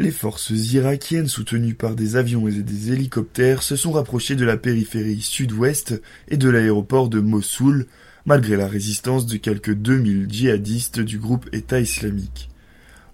Les 0.00 0.10
forces 0.10 0.48
irakiennes 0.48 1.28
soutenues 1.28 1.74
par 1.74 1.94
des 1.94 2.16
avions 2.16 2.48
et 2.48 2.62
des 2.62 2.90
hélicoptères 2.90 3.62
se 3.62 3.76
sont 3.76 3.92
rapprochées 3.92 4.34
de 4.34 4.46
la 4.46 4.56
périphérie 4.56 5.20
sud-ouest 5.20 6.00
et 6.28 6.38
de 6.38 6.48
l'aéroport 6.48 7.10
de 7.10 7.20
Mossoul, 7.20 7.84
malgré 8.24 8.56
la 8.56 8.66
résistance 8.66 9.26
de 9.26 9.36
quelques 9.36 9.74
2000 9.74 10.26
djihadistes 10.26 11.00
du 11.00 11.18
groupe 11.18 11.50
État 11.52 11.80
islamique. 11.80 12.48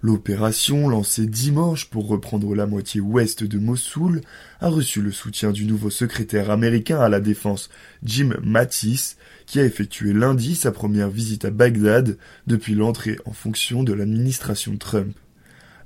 L'opération, 0.01 0.87
lancée 0.87 1.25
dimanche 1.25 1.89
pour 1.89 2.07
reprendre 2.07 2.55
la 2.55 2.65
moitié 2.65 3.01
ouest 3.01 3.43
de 3.43 3.59
Mossoul, 3.59 4.21
a 4.61 4.69
reçu 4.69 5.01
le 5.01 5.11
soutien 5.11 5.51
du 5.51 5.65
nouveau 5.65 5.89
secrétaire 5.89 6.49
américain 6.51 7.01
à 7.01 7.09
la 7.09 7.19
défense, 7.19 7.69
Jim 8.05 8.29
Mattis, 8.41 9.15
qui 9.45 9.59
a 9.59 9.65
effectué 9.65 10.13
lundi 10.13 10.55
sa 10.55 10.71
première 10.71 11.09
visite 11.09 11.43
à 11.43 11.51
Bagdad 11.51 12.17
depuis 12.47 12.75
l'entrée 12.75 13.17
en 13.25 13.33
fonction 13.33 13.83
de 13.83 13.91
l'administration 13.91 14.77
Trump. 14.77 15.13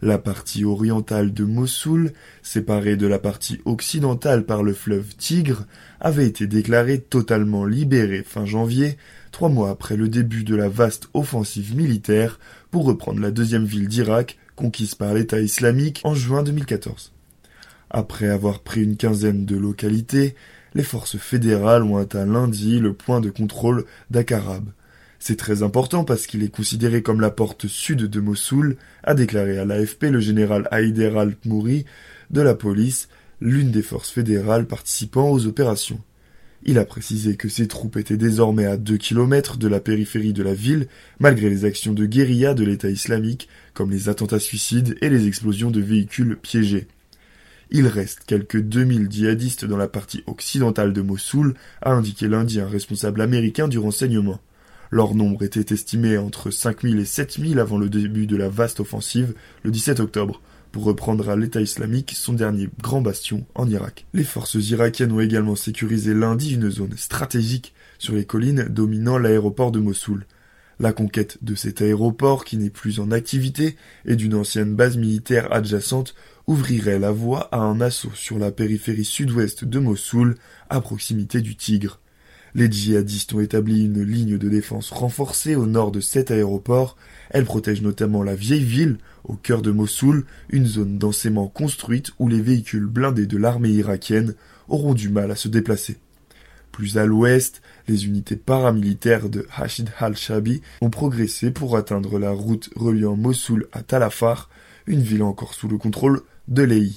La 0.03 0.17
partie 0.17 0.65
orientale 0.65 1.31
de 1.31 1.43
Mossoul, 1.43 2.11
séparée 2.41 2.95
de 2.95 3.05
la 3.05 3.19
partie 3.19 3.61
occidentale 3.65 4.47
par 4.47 4.63
le 4.63 4.73
fleuve 4.73 5.15
Tigre, 5.15 5.67
avait 5.99 6.25
été 6.25 6.47
déclarée 6.47 6.99
totalement 6.99 7.65
libérée 7.65 8.23
fin 8.23 8.45
janvier, 8.45 8.97
trois 9.31 9.49
mois 9.49 9.69
après 9.69 9.97
le 9.97 10.09
début 10.09 10.43
de 10.43 10.55
la 10.55 10.69
vaste 10.69 11.07
offensive 11.13 11.75
militaire 11.75 12.39
pour 12.71 12.85
reprendre 12.85 13.21
la 13.21 13.29
deuxième 13.29 13.65
ville 13.65 13.87
d'Irak 13.87 14.39
conquise 14.55 14.95
par 14.95 15.13
l'État 15.13 15.39
islamique 15.39 16.01
en 16.03 16.15
juin 16.15 16.41
2014. 16.41 17.13
Après 17.91 18.27
avoir 18.27 18.61
pris 18.61 18.83
une 18.83 18.97
quinzaine 18.97 19.45
de 19.45 19.55
localités, 19.55 20.33
les 20.73 20.83
forces 20.83 21.17
fédérales 21.17 21.83
ont 21.83 21.97
atteint 21.97 22.25
lundi 22.25 22.79
le 22.79 22.93
point 22.93 23.21
de 23.21 23.29
contrôle 23.29 23.85
d'Akarab, 24.09 24.63
c'est 25.21 25.35
très 25.35 25.61
important 25.61 26.03
parce 26.03 26.25
qu'il 26.25 26.41
est 26.41 26.49
considéré 26.49 27.03
comme 27.03 27.21
la 27.21 27.29
porte 27.29 27.67
sud 27.67 28.07
de 28.07 28.19
Mossoul, 28.19 28.75
a 29.03 29.13
déclaré 29.13 29.59
à 29.59 29.65
l'AFP 29.65 30.05
le 30.05 30.19
général 30.19 30.67
Haider 30.71 31.15
al-Mouri 31.15 31.85
de 32.31 32.41
la 32.41 32.55
police, 32.55 33.07
l'une 33.39 33.69
des 33.69 33.83
forces 33.83 34.09
fédérales 34.09 34.65
participant 34.65 35.29
aux 35.29 35.45
opérations. 35.45 36.01
Il 36.63 36.79
a 36.79 36.85
précisé 36.85 37.35
que 37.35 37.49
ses 37.49 37.67
troupes 37.67 37.97
étaient 37.97 38.17
désormais 38.17 38.65
à 38.65 38.77
deux 38.77 38.97
kilomètres 38.97 39.57
de 39.57 39.67
la 39.67 39.79
périphérie 39.79 40.33
de 40.33 40.41
la 40.41 40.55
ville, 40.55 40.87
malgré 41.19 41.51
les 41.51 41.65
actions 41.65 41.93
de 41.93 42.07
guérilla 42.07 42.55
de 42.55 42.63
l'État 42.63 42.89
islamique, 42.89 43.47
comme 43.75 43.91
les 43.91 44.09
attentats 44.09 44.39
suicides 44.39 44.97
et 45.01 45.09
les 45.09 45.27
explosions 45.27 45.69
de 45.69 45.81
véhicules 45.81 46.35
piégés. 46.35 46.87
Il 47.69 47.85
reste 47.85 48.21
quelques 48.25 48.59
2000 48.59 49.07
djihadistes 49.11 49.65
dans 49.65 49.77
la 49.77 49.87
partie 49.87 50.23
occidentale 50.25 50.93
de 50.93 51.01
Mossoul, 51.01 51.53
a 51.83 51.91
indiqué 51.91 52.27
lundi 52.27 52.59
un 52.59 52.67
responsable 52.67 53.21
américain 53.21 53.67
du 53.67 53.77
renseignement. 53.77 54.39
Leur 54.93 55.15
nombre 55.15 55.43
était 55.43 55.73
estimé 55.73 56.17
entre 56.17 56.51
5000 56.51 56.99
et 56.99 57.05
7000 57.05 57.59
avant 57.59 57.77
le 57.77 57.87
début 57.87 58.27
de 58.27 58.35
la 58.35 58.49
vaste 58.49 58.81
offensive 58.81 59.33
le 59.63 59.71
17 59.71 60.01
octobre, 60.01 60.41
pour 60.73 60.83
reprendre 60.83 61.29
à 61.29 61.37
l'État 61.37 61.61
islamique 61.61 62.11
son 62.13 62.33
dernier 62.33 62.67
grand 62.81 62.99
bastion 62.99 63.45
en 63.55 63.69
Irak. 63.69 64.05
Les 64.13 64.25
forces 64.25 64.55
irakiennes 64.55 65.13
ont 65.13 65.21
également 65.21 65.55
sécurisé 65.55 66.13
lundi 66.13 66.55
une 66.55 66.69
zone 66.69 66.97
stratégique 66.97 67.73
sur 67.99 68.15
les 68.15 68.25
collines 68.25 68.65
dominant 68.69 69.17
l'aéroport 69.17 69.71
de 69.71 69.79
Mossoul. 69.79 70.25
La 70.77 70.91
conquête 70.91 71.37
de 71.41 71.55
cet 71.55 71.81
aéroport, 71.81 72.43
qui 72.43 72.57
n'est 72.57 72.69
plus 72.69 72.99
en 72.99 73.11
activité, 73.11 73.77
et 74.03 74.17
d'une 74.17 74.35
ancienne 74.35 74.75
base 74.75 74.97
militaire 74.97 75.53
adjacente, 75.53 76.15
ouvrirait 76.47 76.99
la 76.99 77.11
voie 77.11 77.47
à 77.53 77.59
un 77.59 77.79
assaut 77.79 78.11
sur 78.13 78.37
la 78.37 78.51
périphérie 78.51 79.05
sud-ouest 79.05 79.63
de 79.63 79.79
Mossoul, 79.79 80.35
à 80.69 80.81
proximité 80.81 81.39
du 81.39 81.55
Tigre. 81.55 82.01
Les 82.53 82.69
djihadistes 82.69 83.33
ont 83.33 83.39
établi 83.39 83.85
une 83.85 84.03
ligne 84.03 84.37
de 84.37 84.49
défense 84.49 84.89
renforcée 84.89 85.55
au 85.55 85.65
nord 85.65 85.91
de 85.91 86.01
cet 86.01 86.31
aéroport. 86.31 86.97
Elle 87.29 87.45
protège 87.45 87.81
notamment 87.81 88.23
la 88.23 88.35
vieille 88.35 88.63
ville, 88.63 88.97
au 89.23 89.35
cœur 89.35 89.61
de 89.61 89.71
Mossoul, 89.71 90.25
une 90.49 90.65
zone 90.65 90.97
densément 90.97 91.47
construite 91.47 92.11
où 92.19 92.27
les 92.27 92.41
véhicules 92.41 92.87
blindés 92.87 93.27
de 93.27 93.37
l'armée 93.37 93.69
irakienne 93.69 94.35
auront 94.67 94.93
du 94.93 95.09
mal 95.09 95.31
à 95.31 95.35
se 95.35 95.47
déplacer. 95.47 95.97
Plus 96.71 96.97
à 96.97 97.05
l'ouest, 97.05 97.61
les 97.87 98.05
unités 98.05 98.35
paramilitaires 98.35 99.29
de 99.29 99.45
Hashid 99.55 99.89
al-Shabi 99.99 100.61
ont 100.81 100.89
progressé 100.89 101.51
pour 101.51 101.77
atteindre 101.77 102.17
la 102.17 102.31
route 102.31 102.69
reliant 102.75 103.15
Mossoul 103.15 103.67
à 103.71 103.83
Talafar, 103.83 104.49
une 104.87 105.01
ville 105.01 105.23
encore 105.23 105.53
sous 105.53 105.67
le 105.67 105.77
contrôle 105.77 106.21
de 106.47 106.63
l'EI. 106.63 106.89